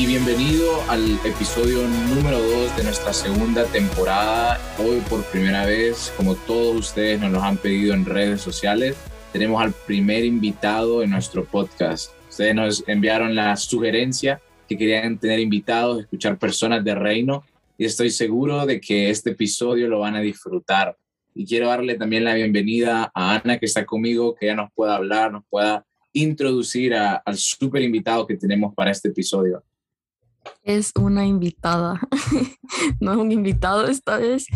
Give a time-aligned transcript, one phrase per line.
[0.00, 4.58] y bienvenido al episodio número 2 de nuestra segunda temporada.
[4.78, 8.96] Hoy por primera vez, como todos ustedes nos lo han pedido en redes sociales,
[9.30, 12.12] tenemos al primer invitado en nuestro podcast.
[12.30, 17.44] Ustedes nos enviaron la sugerencia que querían tener invitados, escuchar personas de reino
[17.76, 20.96] y estoy seguro de que este episodio lo van a disfrutar.
[21.34, 24.96] Y quiero darle también la bienvenida a Ana que está conmigo, que ya nos pueda
[24.96, 29.62] hablar, nos pueda introducir al súper invitado que tenemos para este episodio.
[30.62, 32.00] Es una invitada,
[33.00, 34.46] no es un invitado esta vez.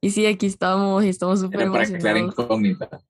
[0.00, 2.34] Y sí, aquí estamos y estamos súper emocionados.
[2.34, 3.00] Para.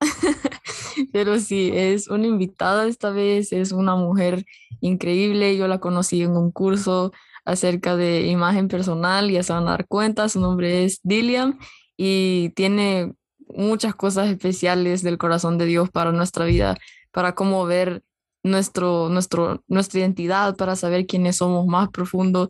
[1.12, 4.44] Pero sí, es una invitada esta vez, es una mujer
[4.80, 5.56] increíble.
[5.56, 7.12] Yo la conocí en un curso
[7.44, 10.28] acerca de imagen personal, ya se van a dar cuenta.
[10.28, 11.58] Su nombre es Dilliam
[11.96, 13.14] y tiene
[13.48, 16.76] muchas cosas especiales del corazón de Dios para nuestra vida,
[17.10, 18.02] para cómo ver
[18.42, 22.48] nuestro, nuestro, nuestra identidad, para saber quiénes somos más profundo,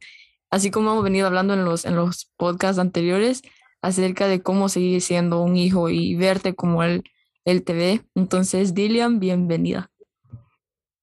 [0.50, 3.42] así como hemos venido hablando en los, en los podcasts anteriores
[3.82, 7.02] acerca de cómo seguir siendo un hijo y verte como Él,
[7.44, 8.00] él te ve.
[8.14, 9.90] Entonces, Dillian, bienvenida.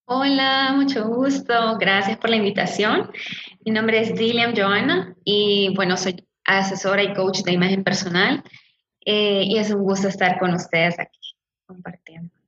[0.06, 1.78] Hola, mucho gusto.
[1.78, 3.12] Gracias por la invitación.
[3.64, 8.44] Mi nombre es Dillian Joana y bueno, soy asesora y coach de imagen personal
[9.06, 11.20] eh, y es un gusto estar con ustedes aquí
[11.68, 12.39] compartiendo.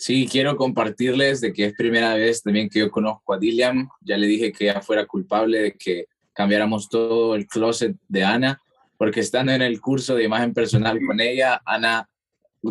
[0.00, 3.88] Sí, quiero compartirles de que es primera vez también que yo conozco a Dillian.
[4.00, 8.62] Ya le dije que ella fuera culpable de que cambiáramos todo el closet de Ana,
[8.96, 12.08] porque estando en el curso de imagen personal con ella, Ana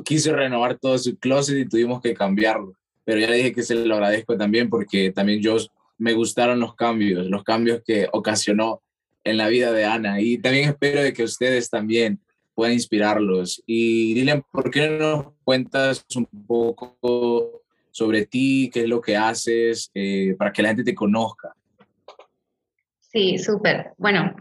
[0.05, 2.77] quiso renovar todo su closet y tuvimos que cambiarlo.
[3.03, 5.57] Pero ya le dije que se lo agradezco también porque también yo
[5.97, 8.81] me gustaron los cambios, los cambios que ocasionó
[9.25, 10.21] en la vida de Ana.
[10.21, 12.21] Y también espero de que ustedes también
[12.57, 13.61] pueda inspirarlos.
[13.67, 19.15] Y Dylan, ¿por qué no nos cuentas un poco sobre ti, qué es lo que
[19.15, 21.53] haces, eh, para que la gente te conozca?
[22.99, 23.91] Sí, súper.
[23.99, 24.35] Bueno,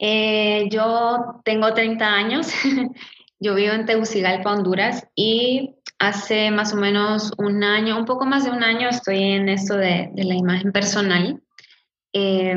[0.00, 2.48] eh, yo tengo 30 años,
[3.38, 8.46] yo vivo en Tegucigalpa, Honduras, y hace más o menos un año, un poco más
[8.46, 11.40] de un año, estoy en esto de, de la imagen personal.
[12.12, 12.52] Eh,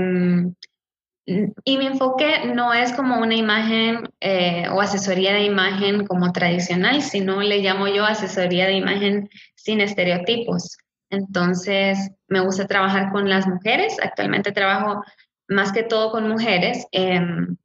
[1.26, 7.02] y mi enfoque no es como una imagen eh, o asesoría de imagen como tradicional,
[7.02, 10.78] sino le llamo yo asesoría de imagen sin estereotipos.
[11.10, 13.98] Entonces, me gusta trabajar con las mujeres.
[14.04, 15.02] Actualmente trabajo
[15.48, 17.56] más que todo con mujeres em,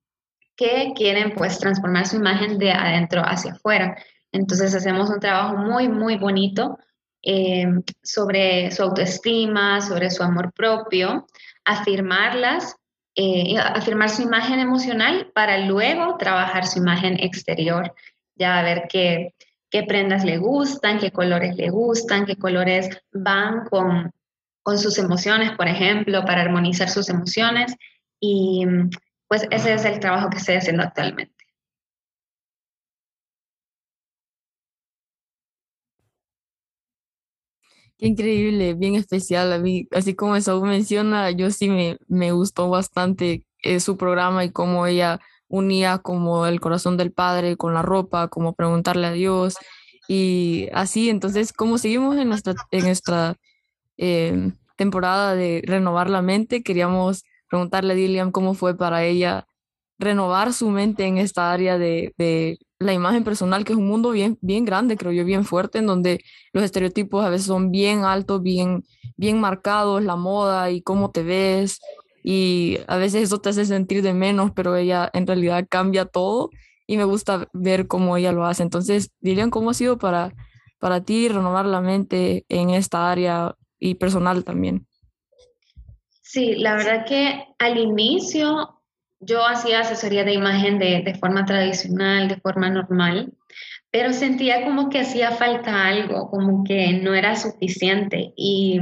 [0.57, 3.97] que quieren pues transformar su imagen de adentro hacia afuera.
[4.31, 6.79] Entonces, hacemos un trabajo muy, muy bonito
[7.23, 11.27] em, sobre su autoestima, sobre su amor propio,
[11.65, 12.77] afirmarlas
[13.15, 17.95] eh, afirmar su imagen emocional para luego trabajar su imagen exterior,
[18.37, 19.35] ya a ver qué,
[19.71, 24.13] qué prendas le gustan, qué colores le gustan, qué colores van con,
[24.63, 27.75] con sus emociones, por ejemplo, para armonizar sus emociones.
[28.21, 28.65] Y
[29.29, 31.38] pues ese es el trabajo que estoy haciendo actualmente.
[37.99, 39.65] Qué increíble, bien especial.
[39.91, 44.87] Así como eso menciona, yo sí me, me gustó bastante eh, su programa y cómo
[44.87, 49.57] ella unía como el corazón del padre con la ropa, como preguntarle a Dios
[50.09, 51.11] y así.
[51.11, 53.37] Entonces, como seguimos en nuestra, en nuestra
[53.97, 59.47] em, temporada de renovar la mente, queríamos preguntarle a Dillian cómo fue para ella
[59.99, 64.11] renovar su mente en esta área de, de la imagen personal, que es un mundo
[64.11, 66.23] bien, bien grande, creo yo, bien fuerte, en donde
[66.53, 68.85] los estereotipos a veces son bien altos, bien,
[69.17, 71.81] bien marcados, la moda y cómo te ves,
[72.23, 76.51] y a veces eso te hace sentir de menos, pero ella en realidad cambia todo
[76.87, 78.63] y me gusta ver cómo ella lo hace.
[78.63, 80.33] Entonces, Dilian, ¿cómo ha sido para,
[80.79, 84.87] para ti renovar la mente en esta área y personal también?
[86.23, 88.78] Sí, la verdad que al inicio
[89.21, 93.33] yo hacía asesoría de imagen de, forma tradicional, de forma normal,
[93.91, 98.33] pero sentía como que hacía falta algo, como que no era suficiente.
[98.37, 98.81] Y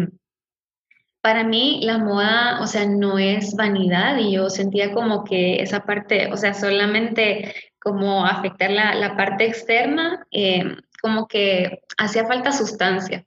[1.20, 5.84] para mí la moda, o sea, no es vanidad y yo sentía como que esa
[5.84, 13.24] parte, o sea, solamente como afectar la, parte externa, eh, como que hacía falta sustancia.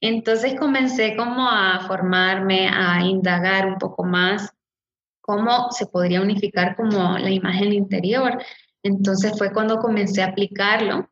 [0.00, 4.52] Entonces comencé como a formarme, a indagar un poco más
[5.32, 8.42] cómo se podría unificar como la imagen interior.
[8.82, 11.08] Entonces fue cuando comencé a aplicarlo.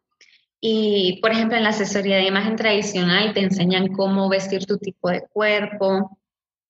[0.60, 5.08] Y, por ejemplo, en la asesoría de imagen tradicional te enseñan cómo vestir tu tipo
[5.08, 6.18] de cuerpo.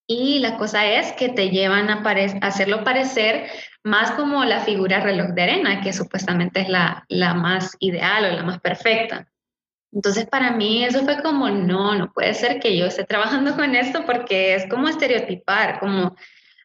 [0.07, 2.05] Y la cosa es que te llevan a,
[2.43, 3.49] hacerlo parecer
[3.83, 8.37] más como la figura reloj de arena, que supuestamente es la, la más ideal o
[8.37, 9.29] la más perfecta.
[9.93, 13.75] Entonces para mí eso fue como, no, no puede ser que yo esté trabajando con
[13.75, 16.15] esto porque es como estereotipar, como,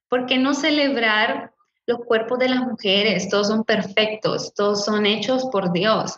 [0.10, 1.52] ¿por qué no celebrar
[1.86, 3.30] los cuerpos de las mujeres?
[3.30, 6.16] Todos son perfectos, todos son hechos por Dios.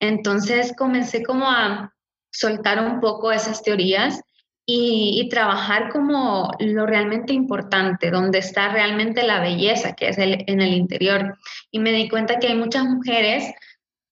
[0.00, 1.94] Entonces comencé como a
[2.30, 4.20] soltar un poco esas teorías
[4.68, 10.74] y, trabajar como lo realmente importante, donde está realmente la belleza, que es en el
[10.74, 11.38] interior.
[11.70, 13.54] Y me di cuenta que hay muchas mujeres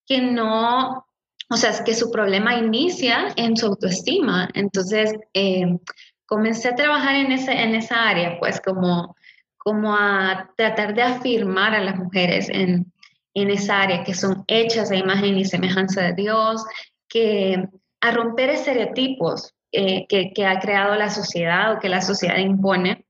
[0.07, 1.07] que no,
[1.51, 4.49] o sea, es que su problema inicia en su autoestima.
[4.55, 5.77] Entonces, eh,
[6.27, 9.17] comencé a trabajar en, ese, en esa área, pues como,
[9.57, 12.93] como a tratar de afirmar a las mujeres en,
[13.35, 16.65] en esa área, que son hechas a imagen y semejanza de Dios,
[17.09, 17.69] que
[18.01, 23.07] a romper estereotipos eh, que, ha creado la sociedad o que la sociedad impone,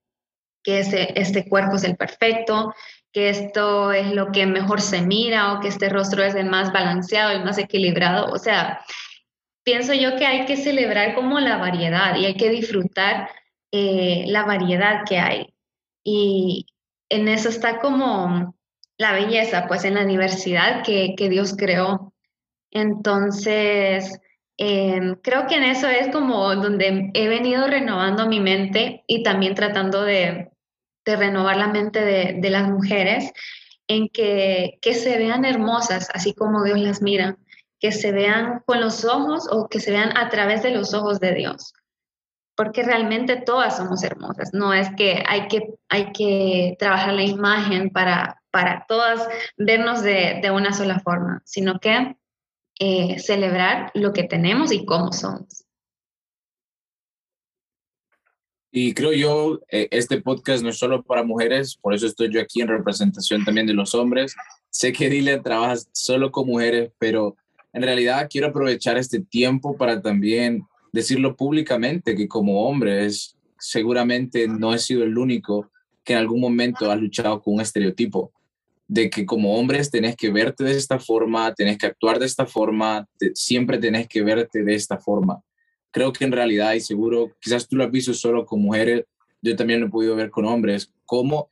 [0.62, 2.75] que ese, este cuerpo es el perfecto,
[3.12, 6.72] que esto es lo que mejor se mira o que este rostro es el más
[6.72, 8.32] balanceado, el más equilibrado.
[8.32, 8.81] O sea,
[9.64, 13.31] pienso yo que hay que celebrar como la variedad y hay que disfrutar
[13.72, 15.55] eh, la variedad que hay.
[16.05, 16.66] Y
[17.08, 18.55] en eso está como
[18.99, 22.12] la belleza, pues en la diversidad que, Dios creó.
[22.70, 24.20] Entonces,
[24.56, 29.55] em, creo que en eso es como donde he venido renovando mi mente y también
[29.55, 30.50] tratando de,
[31.05, 33.32] de renovar la mente de, de, las mujeres
[33.88, 37.37] en que, que se vean hermosas, así como Dios las mira,
[37.84, 41.20] que se vean con los ojos o que se vean a través de los ojos
[41.20, 41.75] de Dios
[42.56, 44.54] porque realmente todas somos hermosas.
[44.54, 49.28] No es que hay que, hay que trabajar la imagen para, para todas
[49.58, 52.16] vernos de, de una sola forma, sino que
[52.81, 55.66] eh, celebrar lo que tenemos y cómo somos.
[58.70, 62.40] Y creo yo, eh, este podcast no es solo para mujeres, por eso estoy yo
[62.40, 64.34] aquí en representación también de los hombres.
[64.70, 67.36] Sé que Dile trabaja solo con mujeres, pero
[67.75, 74.47] en realidad quiero aprovechar este tiempo para también decirlo públicamente que como hombre es, seguramente
[74.47, 75.71] no he sido el único
[76.05, 78.32] que en algún momento ha luchado con un estereotipo
[78.87, 82.47] de que como hombres tenés que verte de esta forma, tenés que actuar de esta
[82.47, 85.43] forma, siempre tenés que verte de esta forma.
[85.91, 89.05] Creo que en realidad, y seguro, quizás tú lo has visto solo con mujeres,
[89.43, 91.49] yo también lo he podido ver con hombres, como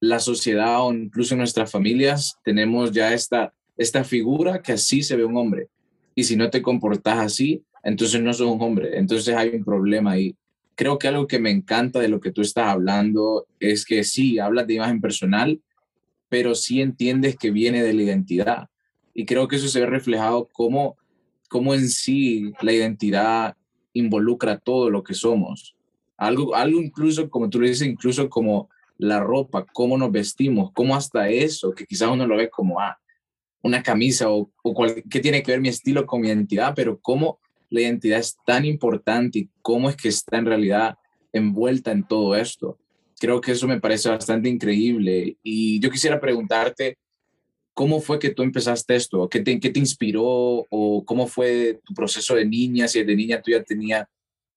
[0.00, 5.24] la sociedad o incluso nuestras familias tenemos ya esta, esta figura que así se ve
[5.24, 5.68] un hombre.
[6.14, 10.12] Y si no te comportas así, entonces no sos un hombre, entonces hay un problema
[10.12, 10.36] ahí.
[10.74, 14.38] Creo que algo que me encanta de lo que tú estás hablando es que sí,
[14.38, 15.62] hablas de imagen personal,
[16.28, 18.68] pero sí entiendes que viene de la identidad.
[19.14, 20.98] Y creo que eso se ve reflejado como,
[21.48, 23.56] como en sí la identidad
[23.94, 25.74] involucra todo lo que somos.
[26.18, 28.68] Algo, algo incluso, como tú le dices, incluso como
[28.98, 32.98] la ropa, cómo nos vestimos, cómo hasta eso, que quizás uno lo ve como, ah,
[33.62, 37.38] una camisa o, o qué tiene que ver mi estilo con mi identidad, pero cómo
[37.68, 40.96] la identidad es tan importante y cómo es que está en realidad
[41.32, 42.78] envuelta en todo esto.
[43.18, 46.98] Creo que eso me parece bastante increíble y yo quisiera preguntarte,
[47.74, 49.28] ¿cómo fue que tú empezaste esto?
[49.28, 52.88] ¿Qué te, qué te inspiró o cómo fue tu proceso de niña?
[52.88, 54.06] Si de niña tú ya tenías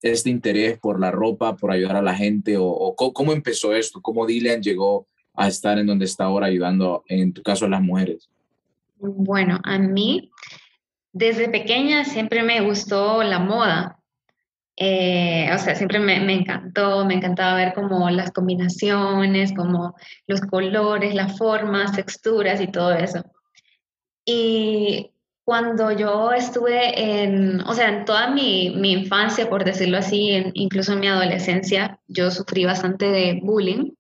[0.02, 4.02] este interés por la ropa, por ayudar a la gente o, o cómo empezó esto?
[4.02, 7.82] ¿Cómo Dylan llegó a estar en donde está ahora ayudando, en tu caso, a las
[7.82, 8.30] mujeres?
[9.06, 10.32] Bueno, a mí
[11.12, 14.00] desde pequeña siempre me gustó la moda.
[14.78, 19.94] Eh, o sea, siempre me, encantó, me encantaba ver como las combinaciones, como
[20.26, 23.26] los colores, las formas, texturas y todo eso.
[24.26, 25.12] Y
[25.44, 30.94] cuando yo estuve en, o sea, en toda mi, mi infancia, por decirlo así, incluso
[30.94, 33.92] en mi adolescencia, yo sufrí bastante de bullying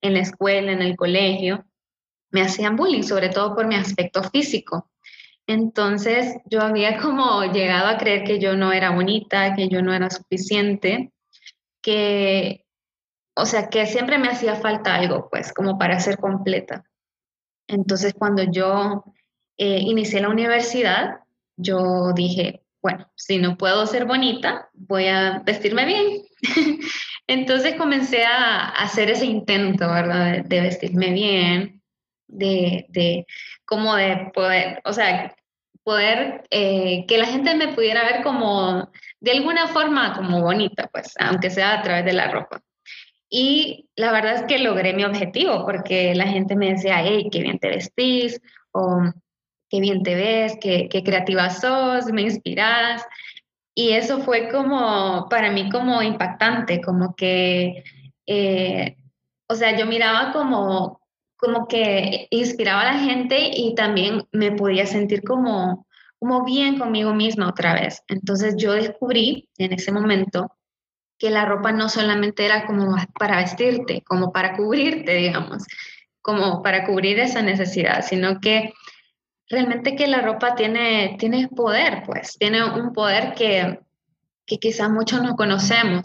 [0.00, 1.67] en la escuela, en el colegio.
[2.30, 4.90] Me hacían bullying, sobre todo por mi aspecto físico.
[5.46, 9.94] Entonces yo había como llegado a creer que yo no era bonita, que yo no
[9.94, 11.12] era suficiente,
[11.80, 12.66] que,
[13.34, 16.84] o sea, que siempre me hacía falta algo, pues, como para ser completa.
[17.66, 19.04] Entonces cuando yo
[19.56, 21.20] eh, inicié la universidad,
[21.56, 26.22] yo dije, bueno, si no puedo ser bonita, voy a vestirme bien.
[27.26, 30.44] Entonces comencé a, hacer ese intento, ¿verdad?
[30.44, 31.77] De, vestirme bien,
[32.28, 33.26] de, de,
[33.64, 35.34] como de poder, o sea,
[35.82, 41.14] poder eh, que la gente me pudiera ver como, de alguna forma, como bonita, pues,
[41.18, 42.60] aunque sea a través de la ropa.
[43.30, 47.40] Y la verdad es que logré mi objetivo, porque la gente me decía, hey, qué
[47.40, 48.40] bien te vestís,
[48.72, 49.02] o
[49.68, 53.02] qué bien te ves, qué, qué creativa sos, me inspiras.
[53.74, 57.84] Y eso fue como, para mí, como impactante, como que,
[58.26, 58.96] eh,
[59.48, 60.97] o sea, yo miraba como,
[61.38, 65.86] como que inspiraba a la gente y también me podía sentir como,
[66.18, 68.02] como bien conmigo misma otra vez.
[68.08, 70.52] Entonces yo descubrí en ese momento
[71.16, 75.64] que la ropa no solamente era como para vestirte, como para cubrirte, digamos,
[76.20, 78.72] como para cubrir esa necesidad, sino que
[79.48, 83.78] realmente que la ropa tiene, tiene poder, pues, tiene un poder que,
[84.44, 86.02] que quizás muchos no conocemos.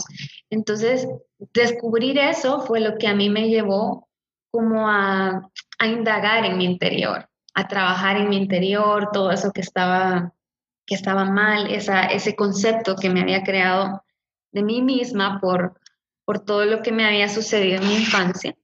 [0.52, 1.08] Entonces,
[1.54, 4.08] descubrir eso fue lo que a mí me llevó
[4.54, 5.50] como a,
[5.84, 10.32] indagar en mi interior, a trabajar en mi interior, todo eso que estaba,
[10.86, 14.04] que estaba mal, ese concepto que me había creado
[14.52, 15.82] de mí misma por,
[16.24, 18.56] por todo lo que me había sucedido en mi infancia.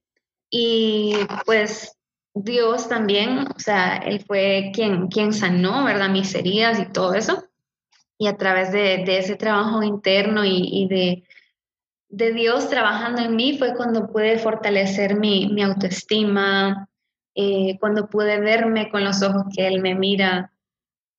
[0.48, 1.98] Y pues
[2.34, 6.08] Dios también, o sea, Él fue quien, quien sanó, ¿verdad?
[6.08, 7.48] Mis heridas y todo eso.
[8.16, 11.24] Y a través de, ese trabajo interno y, de,
[12.10, 16.88] de, Dios trabajando en mí fue cuando pude fortalecer mi, mi autoestima,
[17.34, 20.52] eh, cuando pude verme con los ojos que Él me mira.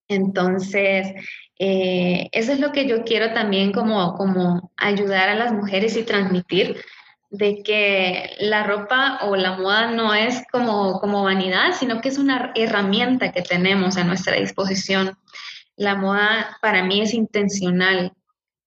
[0.07, 1.13] Entonces,
[1.57, 6.03] eh, eso es lo que yo quiero también como, como ayudar a las mujeres y
[6.03, 6.77] transmitir
[7.29, 12.17] de que la ropa o la moda no es como, como vanidad, sino que es
[12.17, 15.17] una herramienta que tenemos a nuestra disposición.
[15.77, 18.12] La moda para mí es intencional,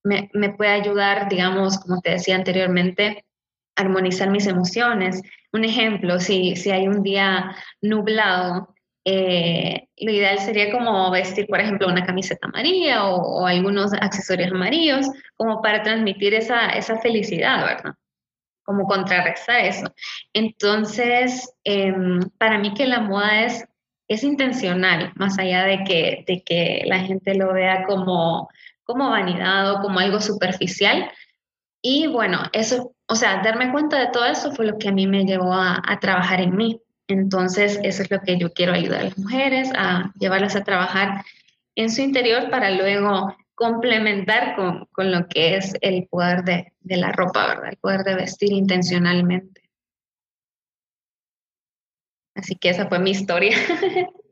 [0.04, 3.24] me, puede ayudar, digamos, como te decía anteriormente,
[3.76, 5.22] armonizar mis emociones.
[5.52, 8.74] Un ejemplo, si, si hay un día nublado,
[9.06, 15.06] eh, lo ideal sería como vestir, por ejemplo, una camiseta amarilla o, algunos accesorios amarillos,
[15.36, 17.94] como para transmitir esa, esa, felicidad, ¿verdad?
[18.64, 19.86] Como contrarrestar eso.
[20.32, 23.66] Entonces, em, para mí que la moda es,
[24.08, 28.48] es intencional, más allá de que, de que la gente lo vea como,
[28.84, 31.10] como vanidad o como algo superficial.
[31.82, 35.06] Y bueno, eso, o sea, darme cuenta de todo eso fue lo que a mí
[35.06, 36.80] me llevó a, a trabajar en mí.
[37.08, 41.24] Entonces, eso es lo que yo quiero ayudar a las mujeres, a llevarlas a trabajar
[41.74, 46.96] en su interior para luego complementar con, con lo que es el poder de, de,
[46.96, 47.68] la ropa, ¿verdad?
[47.70, 49.62] El poder de vestir intencionalmente.
[52.34, 53.56] Así que esa fue mi historia.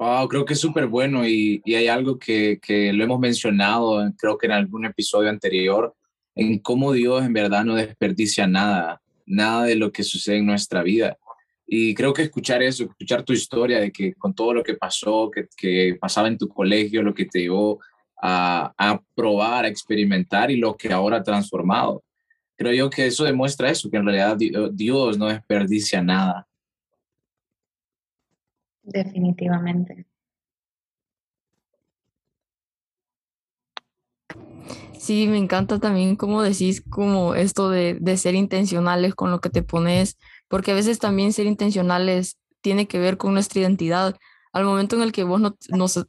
[0.00, 4.10] Wow, creo que es súper bueno y, y, hay algo que, que lo hemos mencionado,
[4.16, 5.94] creo que en algún episodio anterior,
[6.34, 10.82] en cómo Dios en verdad no desperdicia nada, nada de lo que sucede en nuestra
[10.82, 11.18] vida.
[11.66, 15.30] Y creo que escuchar eso, escuchar tu historia de que con todo lo que pasó,
[15.30, 17.78] que, que pasaba en tu colegio, lo que te llevó
[18.22, 22.02] a, a, probar, a experimentar y lo que ahora ha transformado.
[22.56, 24.38] Creo yo que eso demuestra eso, que en realidad
[24.72, 26.48] Dios no desperdicia nada.
[28.82, 30.06] Definitivamente.
[34.98, 39.50] Sí, me encanta también como decís, como esto de, de ser intencionales con lo que
[39.50, 40.18] te pones,
[40.48, 44.16] porque a veces también ser intencionales tiene que ver con nuestra identidad.
[44.52, 45.56] Al momento en el que vos no,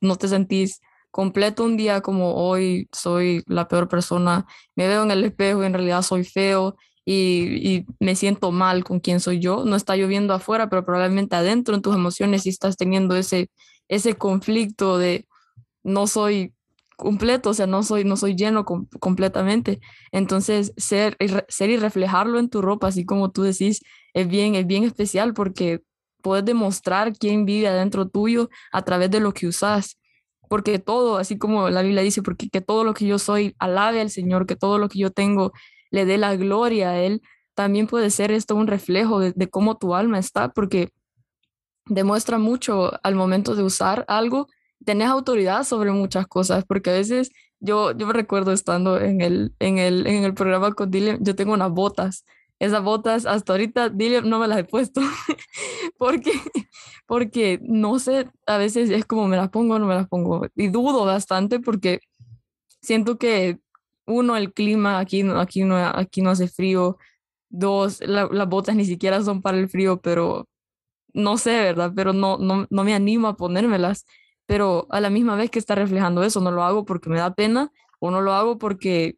[0.01, 5.11] no, te sentís completo un día como hoy soy la peor persona, me veo en
[5.11, 9.65] el espejo y en realidad soy feo y, me siento mal con quien soy yo,
[9.65, 13.49] no está lloviendo afuera, pero probablemente adentro en tus emociones sí estás teniendo ese,
[13.87, 15.27] ese conflicto de
[15.83, 16.53] no soy
[16.95, 19.79] completo, o sea, no soy, no soy lleno completamente.
[20.11, 21.17] Entonces, ser,
[21.47, 23.81] ser y reflejarlo en tu ropa, así como tú decís,
[24.13, 25.81] es bien, es bien especial porque
[26.21, 29.97] puedes demostrar quién vive adentro tuyo a través de lo que usas.
[30.49, 34.01] Porque todo, así como la Biblia dice, porque que todo lo que yo soy alabe
[34.01, 35.53] al Señor, que todo lo que yo tengo
[35.91, 37.21] le dé la gloria a Él,
[37.53, 40.89] también puede ser esto un reflejo de, cómo tu alma está, porque
[41.85, 44.47] demuestra mucho al momento de usar algo,
[44.83, 49.53] tenés autoridad sobre muchas cosas, porque a veces yo, yo me recuerdo estando en el,
[49.59, 52.25] en el, en el programa con Dylan, yo tengo unas botas
[52.61, 55.01] esas botas hasta ahorita dile, no me las he puesto
[55.97, 56.31] porque,
[57.07, 60.67] porque no sé, a veces es como me las pongo no me las pongo y
[60.67, 62.01] dudo bastante porque
[62.79, 63.57] siento que
[64.11, 66.97] uno, el clima, aquí, aquí, no, aquí no hace frío,
[67.49, 70.47] dos, las botas ni siquiera son para el frío, pero
[71.13, 71.93] no sé, ¿verdad?
[71.95, 74.05] Pero no, no, no me animo a ponérmelas,
[74.45, 77.33] pero a la misma vez que está reflejando eso, no lo hago porque me da
[77.33, 79.17] pena o no lo hago porque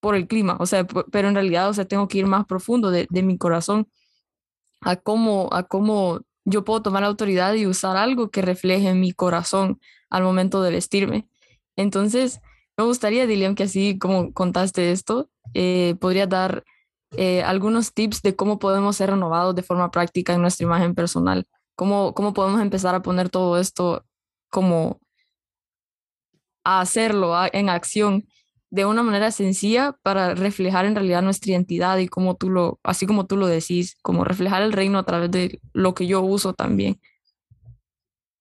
[0.00, 2.90] por el clima, o sea, pero en realidad, o sea, tengo que ir más profundo
[2.90, 3.88] de, de mi corazón
[4.80, 9.12] a cómo, a cómo yo puedo tomar la autoridad y usar algo que refleje mi
[9.12, 11.28] corazón al momento de vestirme.
[11.76, 12.40] Entonces,
[12.80, 16.64] me gustaría, Dilian, que así como contaste esto, eh, podría dar
[17.16, 21.46] eh, algunos tips de cómo podemos ser renovados de forma práctica en nuestra imagen personal.
[21.74, 24.04] Cómo, cómo podemos empezar a poner todo esto
[24.48, 24.98] como
[26.64, 28.26] a hacerlo en acción
[28.70, 33.06] de una manera sencilla para reflejar en realidad nuestra identidad y como tú lo, así
[33.06, 36.54] como tú lo decís, como reflejar el reino a través de lo que yo uso
[36.54, 37.00] también.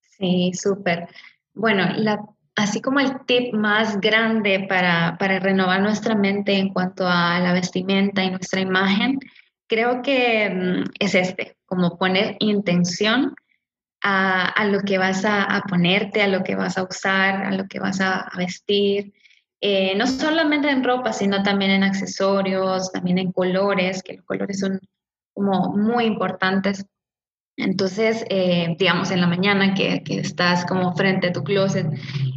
[0.02, 1.10] Sí, súper.
[1.54, 2.24] bueno, la,
[2.60, 7.54] así como el tip más grande para, para renovar nuestra mente en cuanto a la
[7.54, 9.20] vestimenta y nuestra imagen,
[9.68, 13.34] creo que mm, es este, como poner intención
[14.02, 17.68] a, a lo que vas a, ponerte, a lo que vas a usar, a lo
[17.68, 19.14] que vas a, vestir.
[19.62, 24.60] Eh, no solamente en ropa, sino también en accesorios, también en colores, que los colores
[24.60, 24.80] son
[25.34, 26.86] como muy importantes.
[27.60, 31.88] Entonces, eh, digamos, en la mañana que, estás como frente a tu closet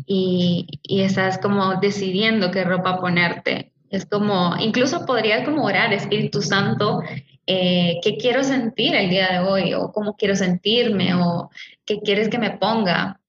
[0.05, 7.03] y, estás como decidiendo qué ropa ponerte, es como, incluso podrías como orar, Espíritu Santo,
[7.47, 11.51] eh, qué quiero sentir el día de hoy o cómo quiero sentirme o
[11.85, 13.21] qué quieres que me ponga.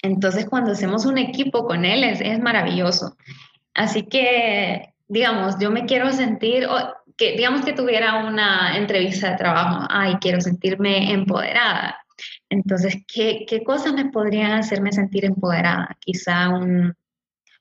[0.00, 3.16] Entonces, cuando hacemos un equipo con él es, maravilloso.
[3.74, 6.66] Así que, digamos, yo me quiero sentir,
[7.18, 11.98] que digamos que tuviera una entrevista de trabajo, ay, quiero sentirme empoderada.
[12.48, 15.96] Entonces, ¿qué, qué cosas me podrían hacerme sentir empoderada?
[16.00, 16.94] Quizá un,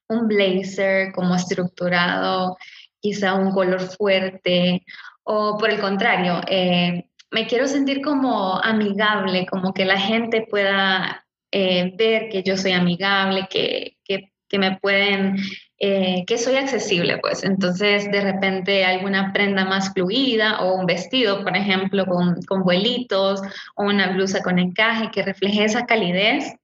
[0.08, 2.58] un blazer como estructurado,
[3.02, 4.86] quizá un color fuerte
[5.24, 11.26] o por el contrario, eh, me quiero sentir como amigable, como que la gente pueda
[11.52, 15.36] eh, ver que yo soy amigable, que, que, que me pueden,
[15.80, 17.44] eh, que soy accesible, pues.
[17.44, 23.42] Entonces, de repente, alguna prenda más fluida o un vestido, por ejemplo, con, con vuelitos
[23.76, 26.56] o una blusa con encaje que refleje esa calidez.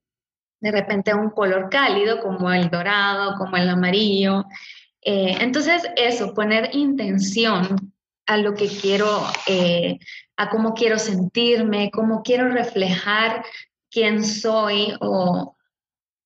[0.62, 4.46] De repente, un color cálido como el dorado, como el amarillo.
[5.01, 7.93] entonces, eso, poner intención
[8.25, 10.00] a lo que quiero, eh,
[10.38, 13.43] a cómo quiero sentirme, cómo quiero reflejar
[13.91, 15.55] quién soy o,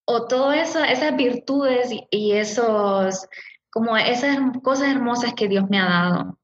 [0.09, 3.27] o todas esas virtudes y, esos,
[3.69, 6.39] como esas cosas hermosas que Dios me ha dado.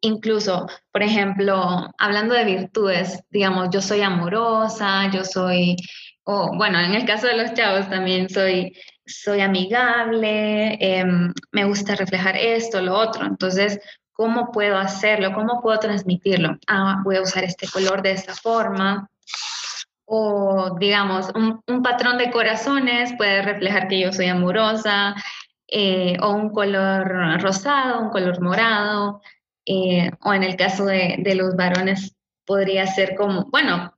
[0.00, 5.76] Incluso, por ejemplo, hablando de virtudes, digamos, yo soy amorosa, yo soy,
[6.24, 8.74] o bueno, en el caso de los chavos también soy,
[9.06, 13.26] soy amigable, em, me gusta reflejar esto, lo otro.
[13.26, 13.78] Entonces,
[14.14, 15.32] ¿Cómo puedo hacerlo?
[15.34, 16.56] ¿Cómo puedo transmitirlo?
[16.68, 19.10] Ah, voy a usar este color de esta forma.
[20.06, 25.14] O, digamos, un, patrón de corazones puede reflejar que yo soy amorosa.
[25.68, 29.22] Eh, o un color rosado, un color morado.
[29.66, 32.14] Eh, o en el caso de, de los varones
[32.44, 33.94] podría ser como, bueno,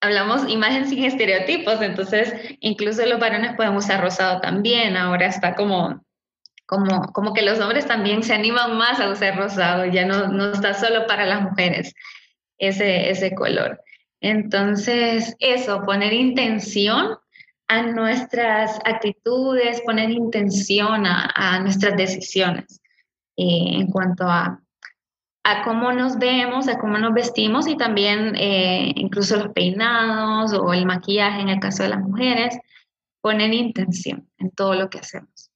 [0.00, 6.02] hablamos imagen sin estereotipos, entonces incluso los varones pueden usar rosado también, ahora está como
[6.66, 10.52] como, como que los hombres también se animan más a usar rosado, ya no, no
[10.52, 11.94] está solo para las mujeres
[12.56, 13.78] ese, ese color.
[14.22, 17.18] Entonces, eso, poner intención
[17.66, 22.80] a nuestras actitudes, poner intención a, nuestras decisiones
[23.36, 24.62] eh, en cuanto a,
[25.42, 30.72] a cómo nos vemos, a cómo nos vestimos y también eh, incluso los peinados o
[30.72, 32.56] el maquillaje en el caso de las mujeres,
[33.20, 35.50] poner intención en todo lo que hacemos.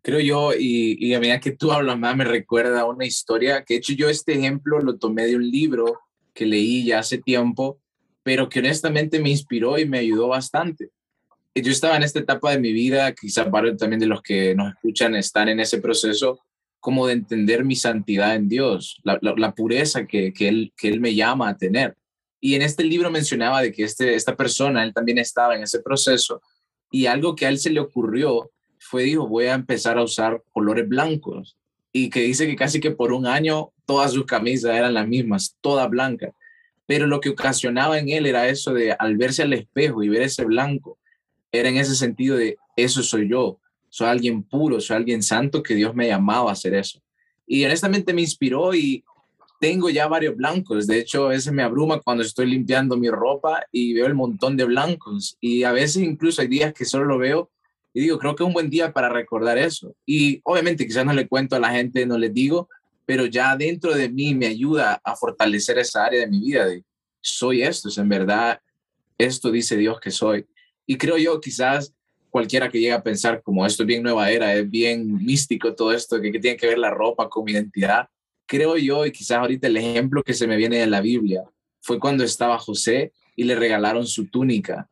[0.00, 3.74] Creo yo, y, y, a medida que tú hablas más, me recuerda una historia que,
[3.74, 6.05] de hecho, yo este ejemplo lo tomé de un libro
[6.36, 7.80] que leí ya hace tiempo,
[8.22, 10.90] pero que honestamente me inspiró y me ayudó bastante.
[11.54, 14.74] Yo estaba en esta etapa de mi vida, quizás varios también de los que nos
[14.74, 16.38] escuchan están en ese proceso,
[16.78, 21.14] como de entender mi santidad en Dios, la pureza que, que, él, que Él me
[21.14, 21.96] llama a tener.
[22.40, 25.80] Y en este libro mencionaba de que este, esta persona, él también estaba en ese
[25.80, 26.42] proceso,
[26.90, 30.42] y algo que a él se le ocurrió fue, dijo, voy a empezar a usar
[30.52, 31.56] colores blancos.
[31.96, 35.56] Y que dice que casi que por un año todas sus camisas eran las mismas,
[35.62, 36.34] todas blancas.
[36.84, 40.20] Pero lo que ocasionaba en él era eso de al verse al espejo y ver
[40.20, 40.98] ese blanco,
[41.50, 45.74] era en ese sentido de eso soy yo, soy alguien puro, soy alguien santo que
[45.74, 47.00] Dios me llamaba a hacer eso.
[47.46, 49.02] Y honestamente me inspiró y
[49.58, 50.86] tengo ya varios blancos.
[50.86, 54.64] De hecho, ese me abruma cuando estoy limpiando mi ropa y veo el montón de
[54.64, 55.38] blancos.
[55.40, 57.50] Y a veces incluso hay días que solo lo veo
[57.96, 59.96] y digo, creo que es un buen día para recordar eso.
[60.04, 62.68] Y obviamente quizás no le cuento a la gente, no les digo,
[63.06, 66.84] pero ya dentro de mí me ayuda a fortalecer esa área de mi vida de
[67.22, 68.60] soy esto, es en verdad
[69.16, 70.44] esto dice Dios que soy.
[70.84, 71.94] Y creo yo quizás
[72.28, 75.90] cualquiera que llegue a pensar como esto es bien nueva era, es bien místico todo
[75.90, 78.10] esto, que, que tiene que ver la ropa con mi identidad.
[78.44, 81.44] Creo yo, y quizás ahorita el ejemplo que se me viene de la Biblia,
[81.80, 84.90] fue cuando estaba José y le regalaron su túnica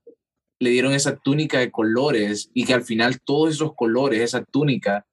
[0.58, 5.06] le dieron esa túnica de colores y que al final todos esos colores, esa túnica,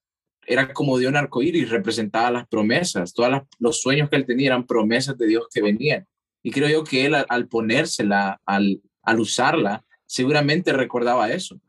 [0.46, 4.48] era como de un arco iris, representaba las promesas, todos los sueños que él tenía
[4.48, 6.08] eran promesas de Dios que venían.
[6.44, 11.60] Y creo yo que él al, ponérsela, al, al usarla, seguramente recordaba eso.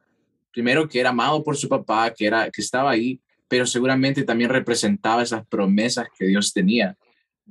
[0.51, 4.51] Primero que era amado por su papá, que, era, que estaba ahí, pero seguramente también
[4.51, 6.97] representaba esas promesas que Dios tenía.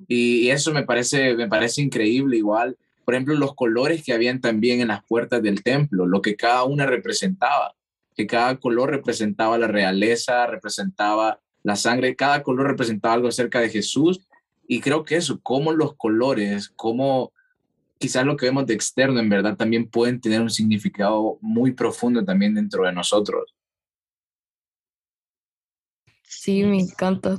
[0.08, 4.42] Y, y eso me parece, me parece increíble igual por ejemplo, los colores que habían
[4.42, 7.76] también en las puertas del templo, lo que cada una representaba,
[8.16, 13.70] que cada color representaba la realeza, representaba la sangre, cada color representaba algo acerca de
[13.70, 14.28] Jesús.
[14.68, 17.34] Y creo que eso, como los colores, como
[17.98, 22.26] quizás lo que vemos de externo en verdad también pueden tener un significado muy profundo
[22.26, 23.54] también dentro de nosotros.
[26.24, 27.38] Sí, me encanta.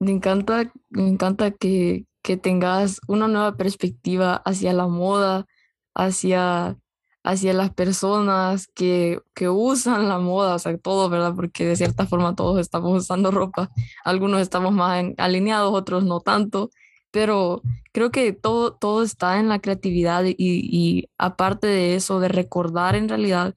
[0.00, 5.46] Me encanta, me encanta que, que tengas una nueva perspectiva hacia la moda,
[5.94, 6.76] hacia,
[7.22, 11.34] hacia las personas que, que usan la moda, o sea, todo, ¿verdad?
[11.36, 13.70] Porque de cierta forma todos estamos usando ropa,
[14.04, 16.70] algunos estamos más alineados, otros no tanto,
[17.12, 17.62] pero
[17.92, 22.96] creo que todo, todo está en la creatividad y, y aparte de eso, de recordar
[22.96, 23.54] en realidad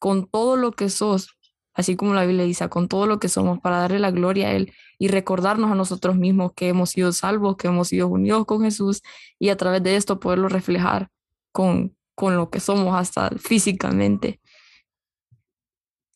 [0.00, 1.37] con todo lo que sos,
[1.78, 4.52] así como la Biblia dice, con todo lo que somos, para darle la gloria a
[4.52, 8.62] Él y recordarnos a nosotros mismos que hemos sido salvos, que hemos sido unidos con
[8.62, 9.00] Jesús
[9.38, 11.08] y a través de esto poderlo reflejar
[11.52, 14.40] con, con lo que somos hasta físicamente.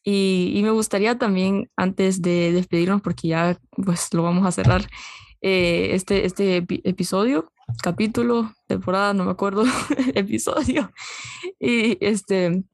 [0.04, 4.88] Y, me gustaría también, antes de despedirnos, porque ya pues lo vamos a cerrar,
[5.42, 7.52] eh, este, este episodio,
[7.84, 9.62] capítulo, temporada, no me acuerdo,
[10.14, 10.90] episodio.
[11.60, 12.64] Y este,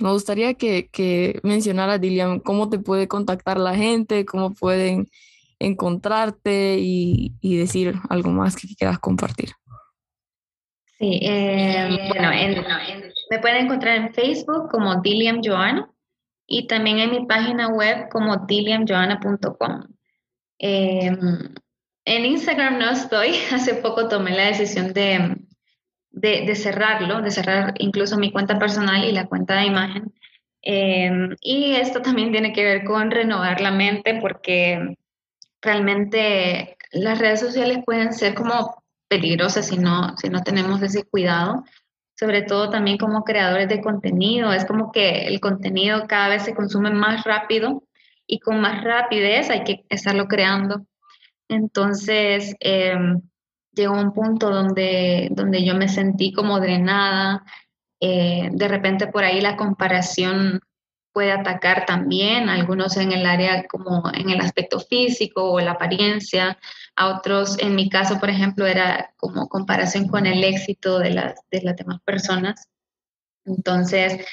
[0.00, 5.08] me gustaría que, que mencionara, Dilian, cómo te puede contactar la gente, cómo pueden
[5.58, 9.50] encontrarte y, decir algo más que quieras compartir.
[10.98, 12.30] Sí, eh, bueno,
[13.30, 15.90] me pueden encontrar en Facebook como Diliam Joana
[16.46, 19.84] y también en mi página web como diliamjoana.com.
[20.58, 21.16] Eh,
[22.04, 23.34] en Instagram no estoy.
[23.52, 25.36] Hace poco tomé la decisión de,
[26.10, 30.12] de, cerrarlo, de cerrar incluso mi cuenta personal y la cuenta de imagen.
[30.62, 34.96] Em, y esto también tiene que ver con renovar la mente porque
[35.62, 41.64] realmente las redes sociales pueden ser como peligrosas si no, si no tenemos ese cuidado.
[42.18, 44.52] Sobre todo también como creadores de contenido.
[44.52, 47.82] Es como que el contenido cada vez se consume más rápido
[48.26, 50.86] y con más rapidez hay que estarlo creando.
[51.48, 53.22] Entonces, em,
[53.72, 57.44] llegó un punto donde, donde yo me sentí como drenada.
[58.00, 60.60] Eh, de repente por ahí la comparación
[61.12, 66.58] puede atacar también, algunos en el área como en el aspecto físico o la apariencia,
[66.96, 71.40] a otros, en mi caso, por ejemplo, era como comparación con el éxito de las,
[71.50, 72.68] de las demás personas.
[73.44, 74.24] Entonces,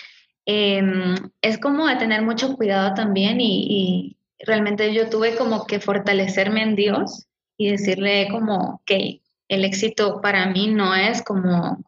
[0.46, 6.62] em, es como de tener mucho cuidado también y, realmente yo tuve como que fortalecerme
[6.62, 7.26] en Dios
[7.58, 11.84] y decirle como que el éxito para mí no es como,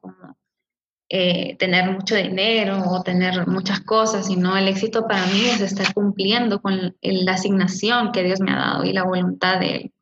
[1.10, 5.94] eh, tener mucho dinero o tener muchas cosas, sino el éxito para mí es estar
[5.94, 9.94] cumpliendo con la asignación que Dios me ha dado y la voluntad de Él.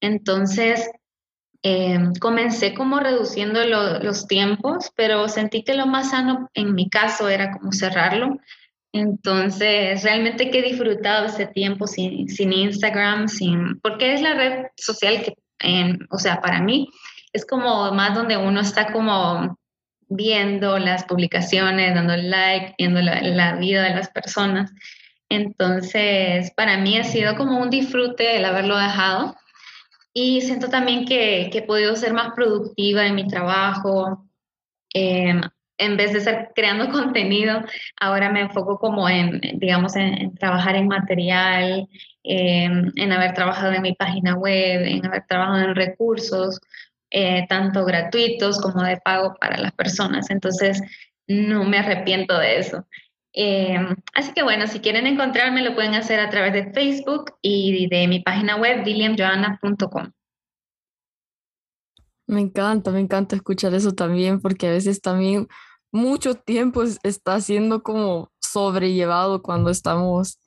[0.00, 0.90] Entonces,
[1.62, 7.28] eh, comencé como reduciendo los tiempos, pero sentí que lo más sano en mi caso
[7.28, 8.38] era como cerrarlo
[8.92, 14.66] entonces, realmente que he disfrutado ese tiempo sin, sin Instagram, sin, porque es la red
[14.76, 15.34] social que,
[16.10, 16.88] o sea, para mí
[17.32, 19.58] es como más donde uno está como
[20.08, 24.72] viendo las publicaciones, dando like, viendo la, vida de las personas.
[25.28, 29.34] Entonces, para mí ha sido como un disfrute el haberlo dejado.
[30.14, 34.26] Y siento también que, que he podido ser más productiva en mi trabajo.
[34.92, 35.40] Eh,
[35.78, 37.62] en vez de estar creando contenido,
[38.00, 41.88] ahora me enfoco como en, digamos, en, trabajar en material,
[42.24, 46.60] en haber trabajado en mi página web, en haber trabajado en recursos,
[47.10, 50.30] eh, tanto gratuitos como de pago para las personas.
[50.30, 50.80] Entonces,
[51.26, 52.86] no me arrepiento de eso.
[53.34, 53.78] Eh,
[54.14, 58.08] así que bueno, si quieren encontrarme, lo pueden hacer a través de Facebook y de
[58.08, 60.10] mi página web, williamjoanna.com.
[62.26, 65.48] Me encanta, me encanta escuchar eso también, porque a veces también
[65.92, 70.38] mucho tiempo está siendo como sobrellevado cuando estamos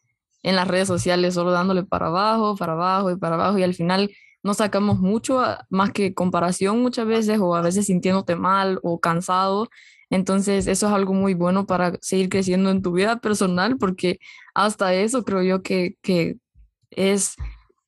[0.46, 3.74] en las redes sociales, solo dándole para abajo, para abajo y para abajo, y al
[3.74, 4.12] final
[4.44, 9.70] no sacamos mucho más que comparación muchas veces, o a veces sintiéndote mal o cansado.
[10.12, 14.20] Entonces, eso es algo muy bueno para seguir creciendo en tu vida personal, porque
[14.54, 16.38] hasta eso creo yo que, que
[16.92, 17.36] es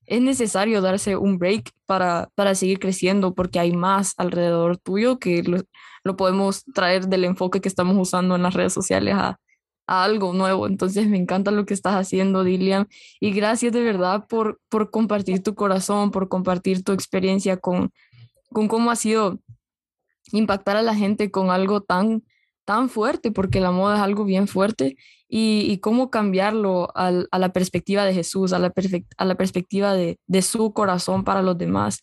[0.07, 5.43] es necesario darse un break para, para seguir creciendo porque hay más alrededor tuyo que
[5.43, 9.37] lo, podemos traer del enfoque que estamos usando en las redes sociales a,
[9.88, 10.67] algo nuevo.
[10.67, 12.88] Entonces me encanta lo que estás haciendo, Dilian,
[13.19, 17.91] y gracias de verdad por, por compartir tu corazón, por compartir tu experiencia con,
[18.52, 19.39] con cómo ha sido
[20.32, 22.23] impactar a la gente con algo tan,
[22.65, 24.97] tan fuerte, porque la moda es algo bien fuerte
[25.30, 31.41] y, cómo cambiarlo a la perspectiva de Jesús, a la perspectiva de, su corazón para
[31.41, 32.02] los demás.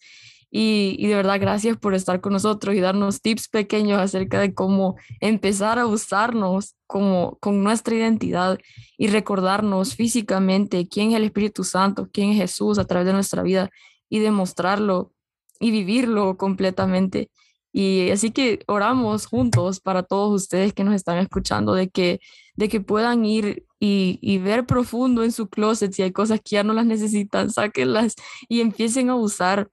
[0.57, 4.95] Y, de verdad, gracias por estar con nosotros y darnos tips pequeños acerca de cómo
[5.19, 8.61] empezar a usarnos como, con nuestra identidad
[8.97, 13.43] y recordarnos físicamente quién es el Espíritu Santo, quién es Jesús a través de nuestra
[13.43, 13.69] vida
[14.09, 15.13] y demostrarlo
[15.59, 17.33] y vivirlo completamente.
[17.73, 22.21] Y así que oramos juntos para todos ustedes que nos están escuchando de que,
[22.55, 26.55] de que puedan ir y, y, ver profundo en su closet si hay cosas que
[26.55, 28.15] ya no las necesitan, sáquenlas
[28.49, 29.69] y empiecen a usar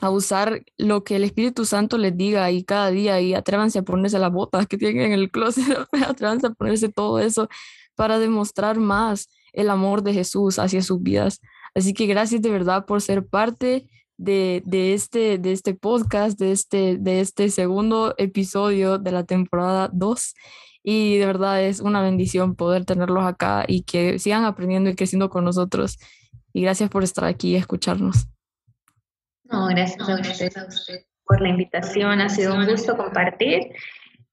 [0.00, 3.82] a usar lo que el Espíritu Santo les diga ahí cada día y atrévanse a
[3.82, 5.64] ponerse las botas que tienen en el closet,
[6.06, 7.48] atrévanse a ponerse todo eso
[7.96, 11.40] para demostrar más el amor de Jesús hacia sus vidas.
[11.74, 16.52] Así que gracias de verdad por ser parte de, de, este, de este podcast, de
[16.52, 20.34] este, de este segundo episodio de la temporada 2.
[20.84, 25.28] Y de verdad es una bendición poder tenerlos acá y que sigan aprendiendo y creciendo
[25.28, 25.98] con nosotros.
[26.52, 28.28] Y gracias por estar aquí y escucharnos.
[29.50, 32.20] No, gracias, a, usted por la invitación.
[32.20, 33.72] Ha sido un gusto compartir.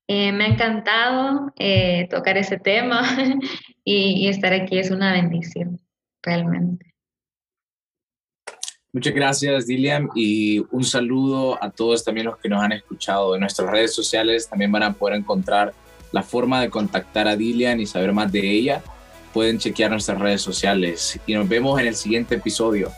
[0.07, 3.01] Eh, me ha encantado eh, tocar ese tema
[3.83, 5.79] y, estar aquí es una bendición,
[6.21, 6.93] realmente.
[8.93, 13.35] Muchas gracias, Dilian, y un saludo a todos también los que nos han escuchado.
[13.35, 15.73] En nuestras redes sociales también van a poder encontrar
[16.11, 18.81] la forma de contactar a Dilian y saber más de ella.
[19.33, 22.89] Pueden chequear nuestras redes sociales y nos vemos en el siguiente episodio.